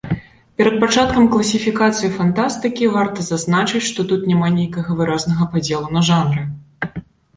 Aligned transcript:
Перад 0.59 0.75
пачаткам 0.83 1.27
класіфікацыі 1.33 2.09
фантастыкі 2.15 2.89
варта 2.97 3.27
зазначыць, 3.29 3.85
што 3.91 4.07
тут 4.13 4.21
няма 4.33 4.47
нейкага 4.59 4.99
выразнага 5.03 5.43
падзелу 5.53 5.87
на 5.99 6.07
жанры. 6.09 6.41